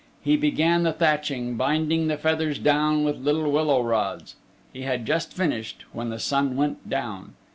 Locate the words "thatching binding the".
0.93-2.17